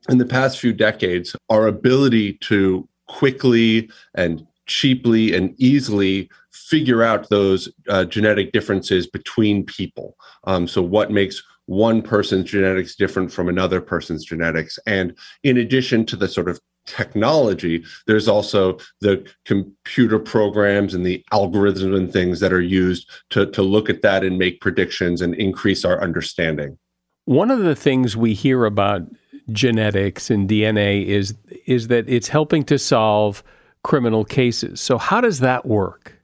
[0.09, 7.29] in the past few decades our ability to quickly and cheaply and easily figure out
[7.29, 10.15] those uh, genetic differences between people.
[10.45, 14.79] Um, so, what makes one person's genetics different from another person's genetics.
[14.87, 21.23] And in addition to the sort of technology, there's also the computer programs and the
[21.31, 25.35] algorithms and things that are used to, to look at that and make predictions and
[25.35, 26.75] increase our understanding.
[27.25, 29.03] One of the things we hear about
[29.51, 31.35] genetics and DNA is
[31.67, 33.43] is that it's helping to solve
[33.83, 34.81] criminal cases.
[34.81, 36.18] So how does that work?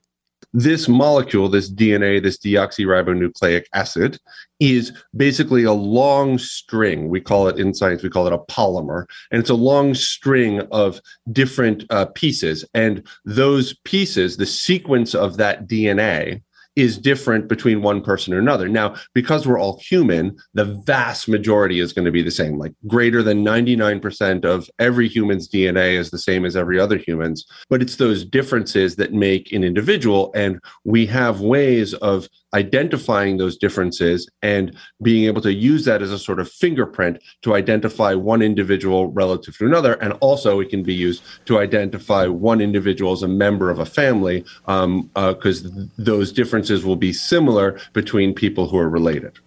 [0.56, 4.18] This molecule, this DNA, this deoxyribonucleic acid,
[4.62, 7.10] is basically a long string.
[7.10, 9.06] We call it in science, we call it a polymer.
[9.32, 11.02] And it's a long string of
[11.34, 12.64] different uh, pieces.
[12.74, 16.42] And those pieces, the sequence of that DNA,
[16.76, 18.68] is different between one person or another.
[18.68, 22.58] Now, because we're all human, the vast majority is going to be the same.
[22.58, 27.46] Like greater than 99% of every human's DNA is the same as every other human's.
[27.70, 30.32] But it's those differences that make an individual.
[30.36, 36.12] And we have ways of identifying those differences and being able to use that as
[36.12, 39.94] a sort of fingerprint to identify one individual relative to another.
[39.96, 43.86] And also, it can be used to identify one individual as a member of a
[43.86, 49.38] family because um, uh, those differences will be similar between people who are related.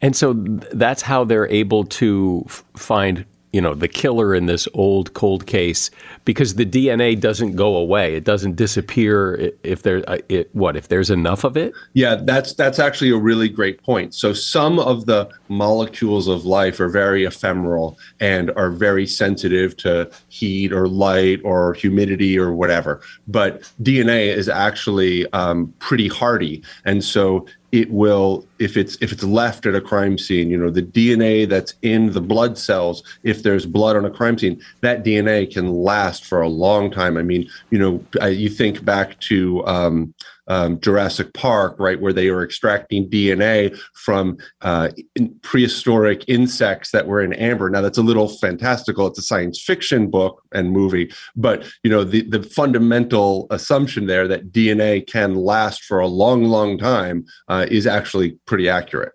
[0.00, 0.34] And so
[0.72, 5.46] that's how they're able to f- find you know the killer in this old cold
[5.46, 5.90] case
[6.24, 8.14] because the DNA doesn't go away.
[8.14, 11.72] It doesn't disappear if there uh, it, what if there's enough of it?
[11.92, 14.14] Yeah that's that's actually a really great point.
[14.14, 20.10] So some of the molecules of life are very ephemeral and are very sensitive to
[20.28, 23.02] heat or light or humidity or whatever.
[23.28, 26.62] But DNA is actually um, pretty hardy.
[26.84, 30.70] And so it will if it's if it's left at a crime scene you know
[30.70, 35.04] the dna that's in the blood cells if there's blood on a crime scene that
[35.04, 37.16] dna can last for a long time.
[37.16, 40.14] I mean you know you think back to um,
[40.52, 47.06] um, Jurassic Park, right, where they were extracting DNA from uh, in prehistoric insects that
[47.06, 47.70] were in amber.
[47.70, 49.06] Now that's a little fantastical.
[49.06, 54.28] It's a science fiction book and movie, but you know the the fundamental assumption there
[54.28, 59.12] that DNA can last for a long, long time uh, is actually pretty accurate.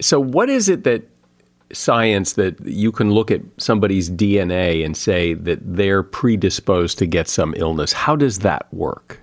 [0.00, 1.02] So, what is it that
[1.72, 7.28] science that you can look at somebody's DNA and say that they're predisposed to get
[7.28, 7.92] some illness?
[7.92, 9.20] How does that work?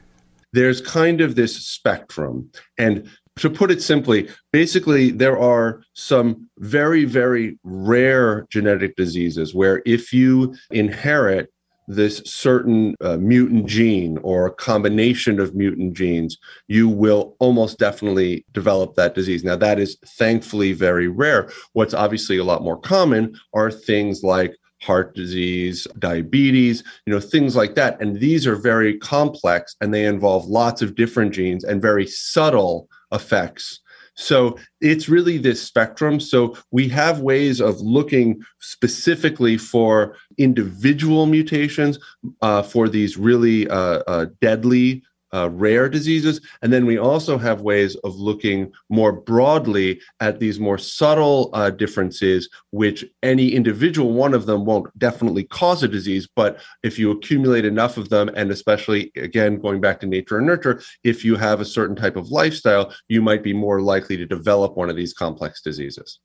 [0.54, 2.50] There's kind of this spectrum.
[2.78, 9.82] And to put it simply, basically, there are some very, very rare genetic diseases where
[9.86, 11.52] if you inherit
[11.88, 16.38] this certain uh, mutant gene or a combination of mutant genes,
[16.68, 19.44] you will almost definitely develop that disease.
[19.44, 21.50] Now, that is thankfully very rare.
[21.74, 24.54] What's obviously a lot more common are things like
[24.88, 28.02] heart disease, diabetes, you know, things like that.
[28.02, 32.88] And these are very complex and they involve lots of different genes and very subtle
[33.12, 33.82] effects.
[34.16, 36.20] So it's really this spectrum.
[36.20, 42.00] So we have ways of looking specifically for individual mutations
[42.42, 46.42] uh, for these really uh, uh, deadly uh, rare diseases.
[46.62, 51.70] And then we also have ways of looking more broadly at these more subtle uh,
[51.70, 56.28] differences, which any individual one of them won't definitely cause a disease.
[56.36, 60.48] But if you accumulate enough of them, and especially again, going back to nature and
[60.48, 64.26] nurture, if you have a certain type of lifestyle, you might be more likely to
[64.26, 66.20] develop one of these complex diseases.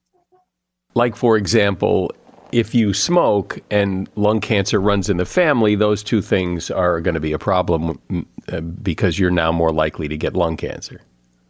[0.94, 2.12] Like, for example,
[2.52, 7.14] if you smoke and lung cancer runs in the family, those two things are going
[7.14, 7.98] to be a problem
[8.48, 11.00] uh, because you're now more likely to get lung cancer.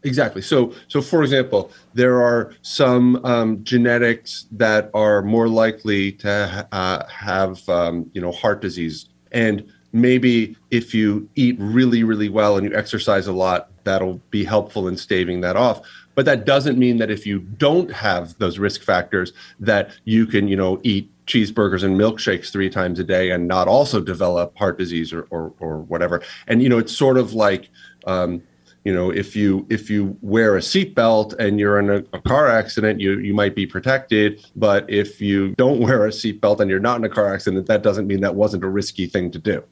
[0.04, 0.42] Exactly.
[0.42, 7.06] So, so for example, there are some um, genetics that are more likely to uh,
[7.06, 12.68] have, um, you know, heart disease, and maybe if you eat really, really well and
[12.68, 15.82] you exercise a lot, that'll be helpful in staving that off
[16.14, 20.48] but that doesn't mean that if you don't have those risk factors that you can
[20.48, 24.78] you know eat cheeseburgers and milkshakes three times a day and not also develop heart
[24.78, 26.22] disease or or, or whatever.
[26.46, 27.68] And you know it's sort of like
[28.06, 28.42] um,
[28.84, 32.48] you know if you if you wear a seatbelt and you're in a, a, car
[32.48, 34.44] accident you you might be protected.
[34.56, 37.82] But if you don't wear a seatbelt and you're not in a car accident that
[37.82, 39.62] doesn't mean that wasn't a risky thing to do.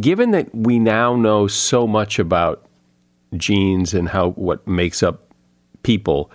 [0.00, 2.64] Given that we now know so much about
[3.36, 5.25] genes and how what makes up
[5.86, 6.32] people.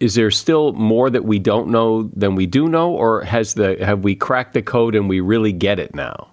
[0.00, 3.76] Is there still more that we don't know than we do know, or has the
[3.84, 6.28] have we cracked the code and we really get it now?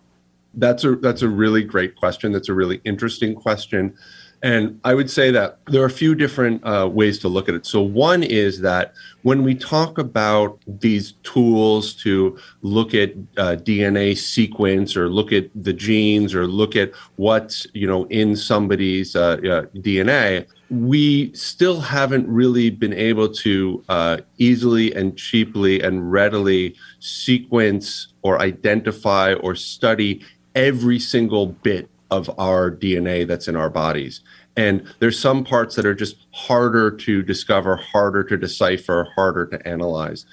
[0.54, 2.32] That's a that's a really great question.
[2.32, 3.96] That's a really interesting question.
[4.44, 7.56] And I would say that there are a few different uh, ways to look at
[7.56, 7.66] it.
[7.66, 14.18] So, one is that when we talk about these tools to look at uh, DNA
[14.18, 19.38] sequence or look at the genes or look at what's you know in somebody's uh,
[19.38, 28.10] DNA, we still haven't really been able to uh, easily and cheaply and readily sequence
[28.24, 30.22] or identify or study
[30.54, 34.22] every single bit of our DNA that's in our bodies.
[34.56, 39.68] And there's some parts that are just harder to discover, harder to decipher, harder to
[39.68, 40.26] analyze.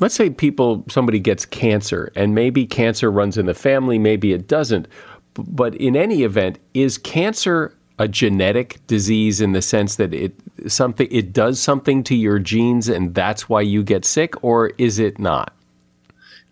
[0.00, 4.48] Let's say people, somebody gets cancer, and maybe cancer runs in the family, maybe it
[4.48, 4.88] doesn't.
[5.34, 10.34] But in any event, is cancer a genetic disease in the sense that it
[10.66, 15.00] something it does something to your genes and that's why you get sick or is
[15.00, 15.52] it not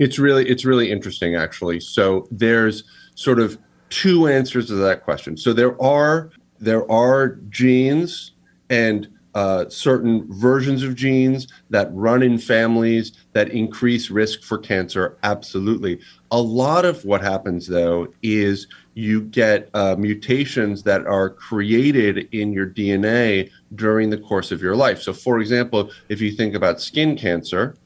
[0.01, 2.82] it's really it's really interesting actually so there's
[3.14, 3.59] sort of
[3.91, 8.32] two answers to that question so there are there are genes
[8.70, 15.18] and uh, certain versions of genes that run in families that increase risk for cancer?
[15.24, 16.01] Absolutely.
[16.30, 22.51] A lot of what happens, though, is you get uh, mutations that are created in
[22.51, 25.03] your DNA during the course of your life.
[25.03, 27.76] So, for example, if you think about skin cancer,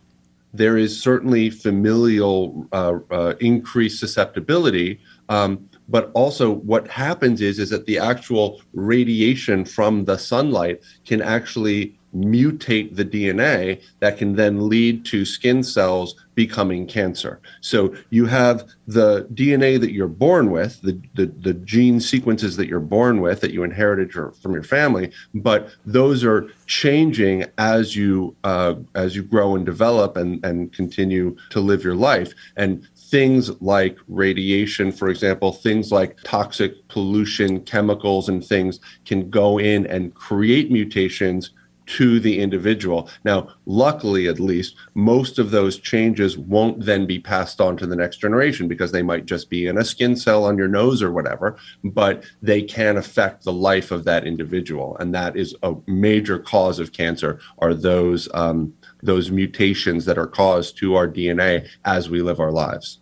[0.55, 5.01] there is certainly familial uh, uh, increased susceptibility.
[5.29, 11.21] Um, but also what happens is is that the actual radiation from the sunlight can
[11.21, 17.41] actually mutate the DNA that can then lead to skin cells becoming cancer.
[17.61, 22.67] So you have the DNA that you're born with, the, the, the gene sequences that
[22.67, 27.95] you're born with that you inherited your, from your family, but those are changing as
[27.95, 32.33] you uh, as you grow and develop and, and continue to live your life.
[32.57, 39.59] And things like radiation, for example, things like toxic pollution, chemicals, and things can go
[39.59, 41.51] in and create mutations
[41.91, 43.11] to the individual.
[43.25, 47.97] Now, luckily, at least, most of those changes won't then be passed on to the
[47.97, 51.11] next generation because they might just be in a skin cell on your nose or
[51.11, 54.97] whatever, but they can affect the life of that individual.
[54.99, 58.73] And that is a major cause of cancer are those um,
[59.03, 63.00] those mutations that are caused to our DNA as we live our lives.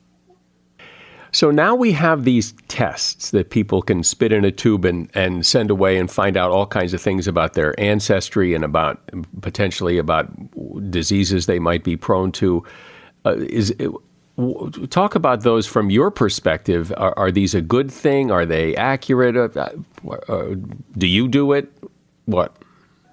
[1.38, 5.46] So now we have these tests that people can spit in a tube and, and
[5.46, 9.00] send away and find out all kinds of things about their ancestry and about
[9.40, 10.26] potentially about
[10.90, 12.64] diseases they might be prone to.
[13.24, 13.88] Uh, is it,
[14.90, 16.92] talk about those from your perspective.
[16.96, 18.32] Are, are, these a good thing?
[18.32, 19.36] Are they accurate?
[19.36, 19.68] Uh,
[20.28, 20.56] uh,
[20.96, 21.72] do you do it?
[22.24, 22.56] What?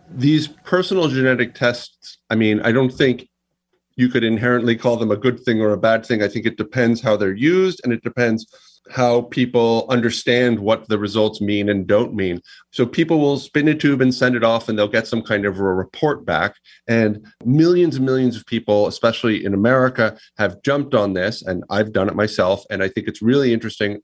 [0.10, 2.18] These personal genetic tests.
[2.32, 3.30] I mean, I don't think
[3.96, 6.22] you could inherently call them a good thing or a bad thing.
[6.22, 8.46] I think it depends how they're used and it depends
[8.92, 12.42] how people understand what the results mean and don't mean.
[12.72, 15.46] So people will spin a tube and send it off and they'll get some kind
[15.46, 16.56] of a report back.
[16.88, 21.42] And millions and millions of people, especially in America, have jumped on this.
[21.42, 22.64] And I've done it myself.
[22.70, 24.02] And I think it's really interesting,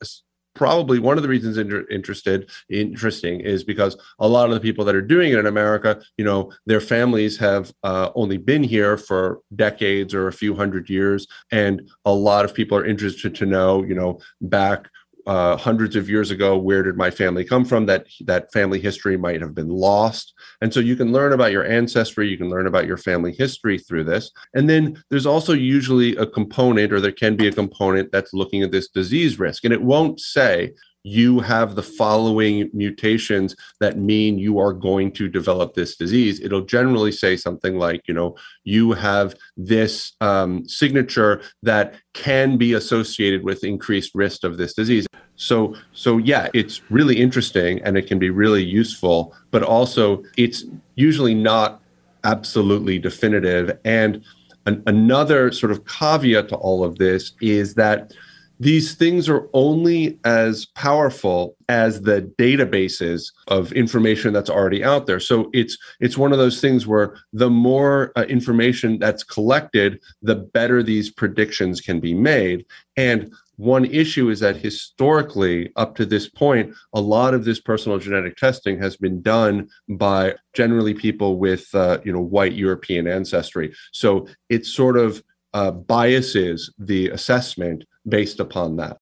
[0.61, 4.85] probably one of the reasons inter- interested interesting is because a lot of the people
[4.85, 8.95] that are doing it in America, you know, their families have uh, only been here
[8.95, 13.47] for decades or a few hundred years, and a lot of people are interested to
[13.47, 14.87] know, you know, back
[15.27, 17.85] uh, hundreds of years ago where did my family come from?
[17.85, 20.33] That that family history might have been lost.
[20.61, 23.77] And so you can learn about your ancestry you can learn about your family history
[23.77, 24.31] through this.
[24.53, 28.63] And then there's also usually a component or there can be a component that's looking
[28.63, 29.65] at this disease risk.
[29.65, 30.73] And it won't say
[31.03, 36.39] you have the following mutations that mean you are going to develop this disease.
[36.41, 42.73] It'll generally say something like, you know, you have this um, signature that can be
[42.73, 45.07] associated with increased risk of this disease.
[45.35, 50.65] So, so yeah, it's really interesting and it can be really useful, but also it's
[50.95, 51.81] usually not
[52.23, 53.77] absolutely definitive.
[53.83, 54.23] And
[54.67, 58.13] an, another sort of caveat to all of this is that
[58.61, 65.19] these things are only as powerful as the databases of information that's already out there.
[65.19, 70.35] So it's it's one of those things where the more uh, information that's collected the
[70.35, 72.63] better these predictions can be made.
[72.95, 77.97] And one issue is that historically up to this point a lot of this personal
[77.97, 83.73] genetic testing has been done by generally people with uh, you know white european ancestry.
[83.91, 85.23] So it sort of
[85.55, 88.97] uh, biases the assessment based upon that.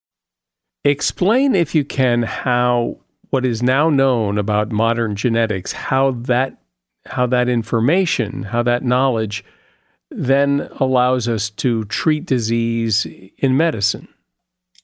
[0.83, 2.97] Explain, if you can, how
[3.29, 6.57] what is now known about modern genetics, how that
[7.05, 9.43] how that information, how that knowledge
[10.11, 13.05] then allows us to treat disease
[13.37, 14.07] in medicine.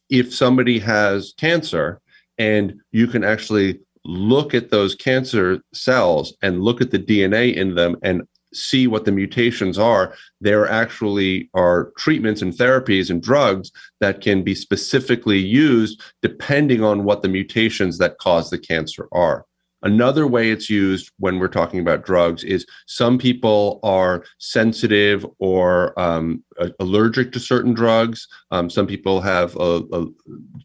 [0.09, 1.99] If somebody has cancer
[2.37, 7.73] and you can actually look at those cancer cells and look at the DNA in
[7.73, 8.21] them and
[8.55, 14.43] see what the mutations are, there actually are treatments and therapies and drugs that can
[14.43, 19.45] be specifically used depending on what the mutations that cause the cancer are.
[19.85, 25.97] Another way it's used when we're talking about drugs is some people are sensitive or
[25.99, 26.43] um,
[26.79, 28.27] allergic to certain drugs.
[28.49, 29.55] Um, some people have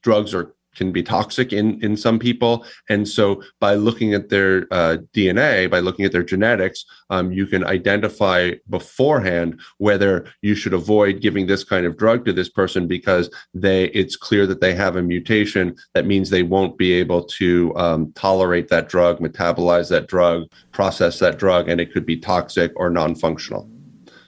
[0.02, 2.64] drugs are can be toxic in in some people.
[2.88, 7.46] And so by looking at their uh, dna by looking at their genetics um, you
[7.46, 12.86] can identify beforehand whether you should avoid giving this kind of drug to this person
[12.86, 15.74] because they it's clear that they have a mutation.
[15.94, 21.18] That means they won't be able to um, tolerate that drug metabolize that drug process
[21.18, 23.68] that drug and it could be toxic or non-functional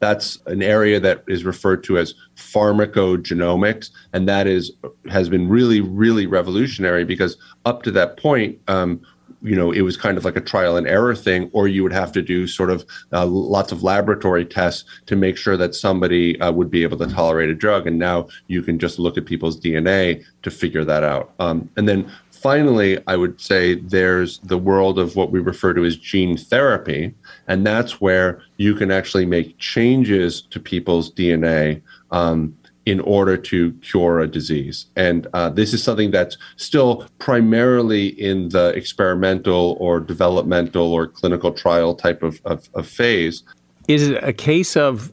[0.03, 4.73] that's an area that is referred to as pharmacogenomics, and that is
[5.09, 7.37] has been really, really revolutionary because
[7.67, 9.01] up to that point, um,
[9.43, 11.93] you know, it was kind of like a trial and error thing, or you would
[11.93, 16.41] have to do sort of uh, lots of laboratory tests to make sure that somebody
[16.41, 17.87] uh, would be able to tolerate a drug.
[17.87, 21.33] And now you can just look at people's DNA to figure that out.
[21.39, 25.85] Um, and then finally, I would say there's the world of what we refer to
[25.85, 27.15] as gene therapy.
[27.49, 31.83] And that's where you can actually make changes to people's DNA.
[32.11, 34.87] Um, in order to cure a disease.
[34.97, 41.53] And uh, this is something that's still primarily in the experimental or developmental or clinical
[41.53, 43.45] trial type of, of, of phase.
[43.89, 45.13] Is it a case of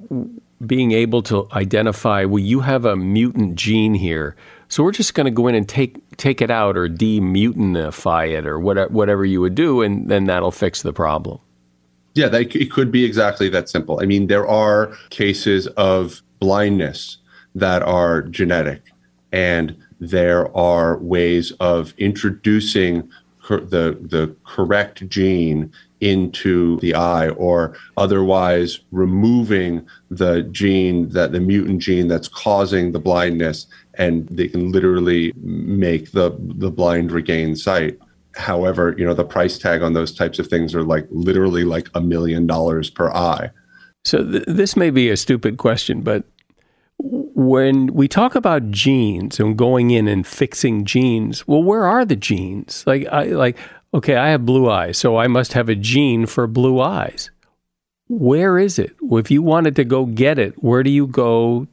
[0.66, 4.36] being able to identify, well, you have a mutant gene here,
[4.68, 8.46] so we're just going to go in and take take it out or demutanify it
[8.46, 11.40] or whatever, whatever you would do, and then that'll fix the problem.
[12.16, 14.00] Yeah, that, it could be exactly that simple.
[14.02, 17.18] I mean, there are cases of blindness
[17.56, 18.82] that are genetic.
[19.32, 23.10] And there are ways of introducing
[23.48, 31.82] the, the correct gene into the eye or otherwise removing the gene that the mutant
[31.82, 38.00] gene that's causing the blindness and they can literally make the the blind regain sight
[38.36, 41.90] however you know the price tag on those types of things are like literally like
[41.96, 43.50] a million dollars per eye
[44.06, 46.26] so th- this may be a stupid question but
[47.02, 52.16] when we talk about genes and going in and fixing genes, well, where are the
[52.16, 52.84] genes?
[52.86, 53.58] Like, I like,
[53.94, 57.32] okay, I have blue eyes, so I must have a gene for blue eyes.
[58.10, 58.96] Where is it?
[59.02, 61.68] If you wanted to go get it, where do you go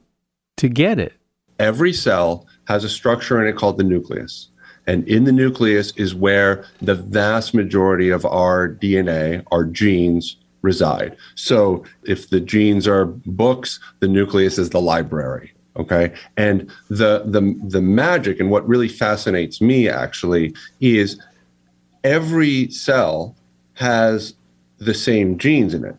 [0.57, 1.13] to get it?
[1.59, 4.49] Every cell has a structure in it called the nucleus.
[4.87, 11.15] And in the nucleus is where the vast majority of our DNA, our genes, reside.
[11.35, 15.53] So if the genes are books, the nucleus is the library.
[15.77, 16.13] Okay.
[16.37, 21.21] And the the the magic and what really fascinates me actually is
[22.03, 23.35] every cell
[23.75, 24.33] has
[24.79, 25.95] the same genes in it.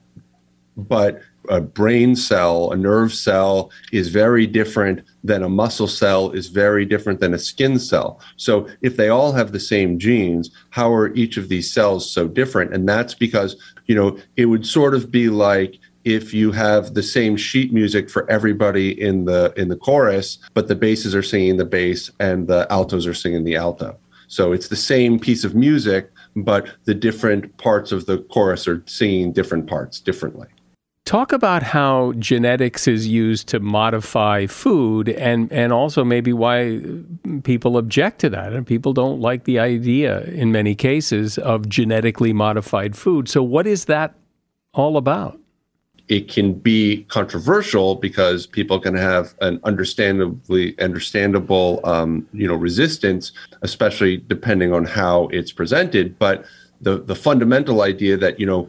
[0.76, 6.49] But a brain cell, a nerve cell is very different than a muscle cell is
[6.49, 8.20] very different than a skin cell.
[8.36, 12.28] So if they all have the same genes, how are each of these cells so
[12.28, 12.74] different?
[12.74, 17.03] And that's because, you know, it would sort of be like if you have the
[17.03, 21.57] same sheet music for everybody in the in the chorus, but the basses are singing
[21.57, 23.96] the bass and the altos are singing the alto.
[24.28, 28.82] So it's the same piece of music, but the different parts of the chorus are
[28.86, 30.46] singing different parts differently.
[31.09, 36.82] Talk about how genetics is used to modify food and, and also maybe why
[37.44, 38.52] people object to that.
[38.52, 43.26] And people don't like the idea in many cases of genetically modified food.
[43.26, 44.16] So, what is that
[44.74, 45.40] all about?
[46.09, 53.32] It can be controversial because people can have an understandably understandable, um, you know, resistance,
[53.62, 56.18] especially depending on how it's presented.
[56.18, 56.44] But
[56.82, 58.68] the the fundamental idea that you know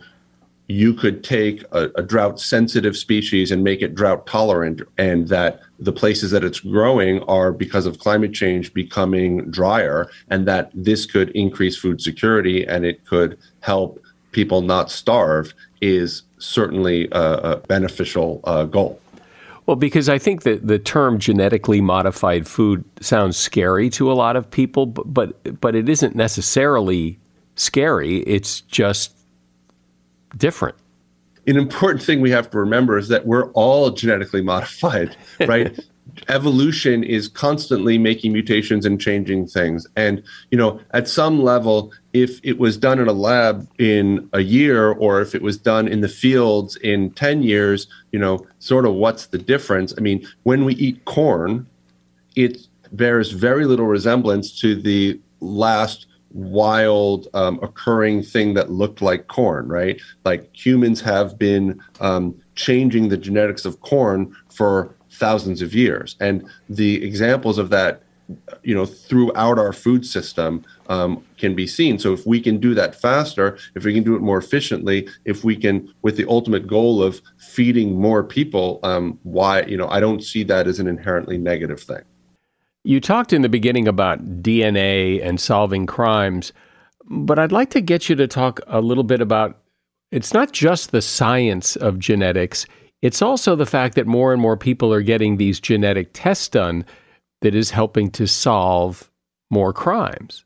[0.70, 5.62] you could take a, a drought sensitive species and make it drought tolerant, and that
[5.80, 11.08] the places that it's growing are because of climate change becoming drier, and that this
[11.08, 14.00] could increase food security and it could help
[14.32, 19.02] people not starve is certainly a, a beneficial uh, goal.
[19.66, 24.36] Well, because I think that the term genetically modified food sounds scary to a lot
[24.36, 27.18] of people, but but, but it isn't necessarily
[27.56, 28.18] scary.
[28.20, 29.14] It's just
[30.38, 30.76] different.
[31.48, 35.16] An important thing we have to remember is that we're all genetically modified,
[35.48, 35.78] right?
[36.28, 39.88] Evolution is constantly making mutations and changing things.
[39.96, 40.22] And,
[40.52, 44.92] you know, at some level, if it was done in a lab in a year
[44.92, 48.94] or if it was done in the fields in 10 years, you know, sort of
[48.96, 49.94] what's the difference?
[49.98, 51.68] I mean, when we eat corn,
[52.36, 59.28] it bears very little resemblance to the last wild um, occurring thing that looked like
[59.28, 60.00] corn, right?
[60.26, 66.16] Like humans have been um, changing the genetics of corn for thousands of years.
[66.20, 68.04] And the examples of that,
[68.62, 71.98] you know, throughout our food system um, can be seen.
[71.98, 75.44] So if we can do that faster, if we can do it more efficiently, if
[75.44, 80.00] we can, with the ultimate goal of feeding more people, um, why, you know, I
[80.00, 82.04] don't see that as an inherently negative thing.
[82.90, 86.52] You talked in the beginning about DNA and solving crimes,
[87.06, 89.60] but I'd like to get you to talk a little bit about
[90.12, 92.66] it's not just the science of genetics,
[93.04, 96.84] it's also the fact that more and more people are getting these genetic tests done
[97.42, 99.12] that is helping to solve
[99.52, 100.44] more crimes.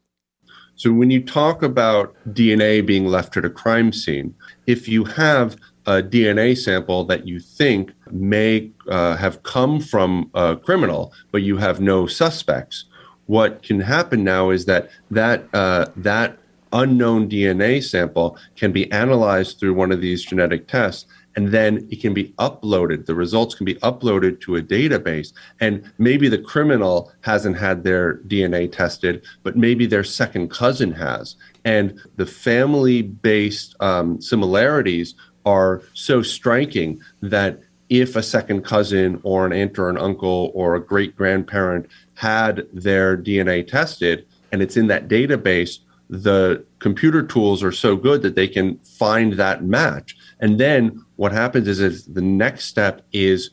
[0.75, 4.35] So, when you talk about DNA being left at a crime scene,
[4.67, 10.55] if you have a DNA sample that you think may uh, have come from a
[10.55, 12.85] criminal, but you have no suspects.
[13.25, 16.37] What can happen now is that that uh, that
[16.71, 21.05] unknown DNA sample can be analyzed through one of these genetic tests
[21.35, 23.05] and then it can be uploaded.
[23.05, 25.33] The results can be uploaded to a database.
[25.59, 31.35] And maybe the criminal hasn't had their DNA tested, but maybe their second cousin has.
[31.65, 37.59] And the family based um, similarities are so striking that
[37.89, 42.67] if a second cousin or an aunt or an uncle or a great grandparent had
[42.73, 45.79] their DNA tested and it's in that database,
[46.09, 50.15] the computer tools are so good that they can find that match.
[50.39, 53.49] And then what happens is, is the next step is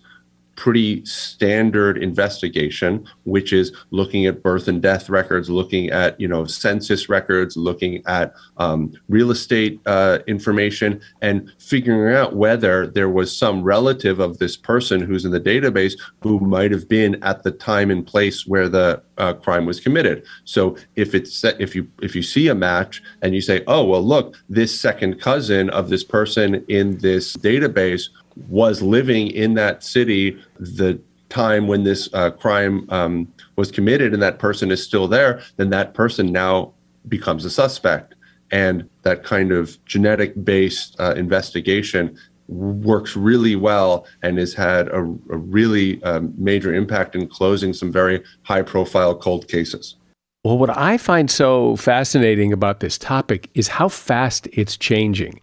[0.60, 6.44] pretty standard investigation, which is looking at birth and death records, looking at you know
[6.44, 13.34] census records, looking at um, real estate uh, information, and figuring out whether there was
[13.34, 17.52] some relative of this person who's in the database who might have been at the
[17.52, 20.24] time and place where the uh, crime was committed.
[20.44, 24.02] So if it's if you if you see a match and you say, oh well,
[24.02, 28.08] look, this second cousin of this person in this database
[28.48, 34.22] was living in that city the time when this uh, crime um, was committed and
[34.22, 36.72] that person is still there, then that person now
[37.08, 38.14] becomes a suspect.
[38.50, 42.18] And that kind of genetic based uh, investigation
[42.50, 47.92] works really well and has had a, a really um, major impact in closing some
[47.92, 49.96] very high profile cold cases.
[50.42, 55.40] Well, what I find so fascinating about this topic is how fast it's changing.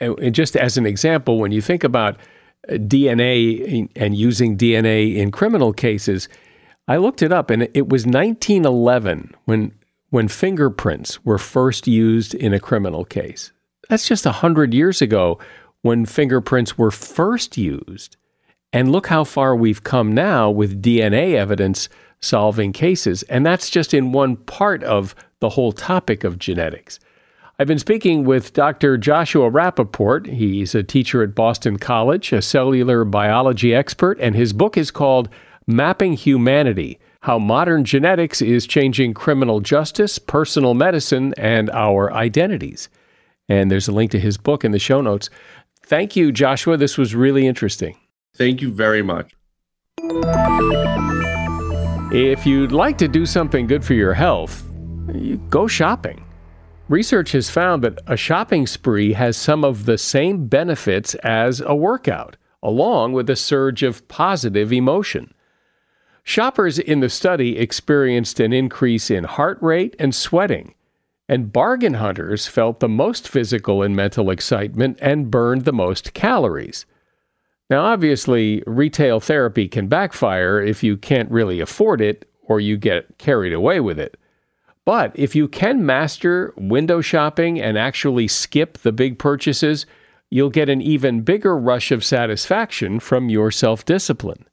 [0.00, 2.16] And just as an example, when you think about
[2.68, 6.28] uh, DNA and using DNA in criminal cases,
[6.88, 9.72] I looked it up and it was 1911 when
[10.10, 13.52] when fingerprints were first used in a criminal case.
[13.88, 15.38] That's just 100 years ago
[15.86, 18.16] when fingerprints were first used.
[18.72, 21.88] And look how far we've come now with DNA evidence
[22.20, 23.22] solving cases.
[23.24, 26.98] And that's just in one part of the whole topic of genetics.
[27.58, 28.98] I've been speaking with Dr.
[28.98, 30.26] Joshua Rappoport.
[30.26, 35.30] He's a teacher at Boston College, a cellular biology expert, and his book is called
[35.66, 42.90] Mapping Humanity How Modern Genetics is Changing Criminal Justice, Personal Medicine, and Our Identities.
[43.48, 45.30] And there's a link to his book in the show notes.
[45.86, 46.76] Thank you, Joshua.
[46.76, 47.96] This was really interesting.
[48.34, 49.32] Thank you very much.
[52.12, 54.64] If you'd like to do something good for your health,
[55.48, 56.24] go shopping.
[56.88, 61.74] Research has found that a shopping spree has some of the same benefits as a
[61.74, 65.32] workout, along with a surge of positive emotion.
[66.24, 70.74] Shoppers in the study experienced an increase in heart rate and sweating,
[71.28, 76.86] and bargain hunters felt the most physical and mental excitement and burned the most calories.
[77.68, 83.18] Now, obviously, retail therapy can backfire if you can't really afford it or you get
[83.18, 84.16] carried away with it.
[84.84, 89.84] But if you can master window shopping and actually skip the big purchases,
[90.30, 94.46] you'll get an even bigger rush of satisfaction from your self discipline.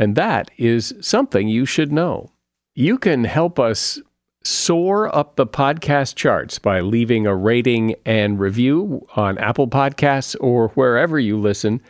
[0.00, 2.32] And that is something you should know.
[2.74, 4.00] You can help us
[4.44, 10.68] soar up the podcast charts by leaving a rating and review on Apple Podcasts or
[10.70, 11.82] wherever you listen.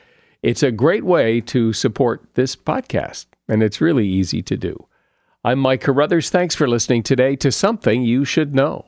[0.42, 4.86] It's a great way to support this podcast, and it's really easy to do.
[5.44, 6.30] I'm Mike Carruthers.
[6.30, 8.87] Thanks for listening today to Something You Should Know.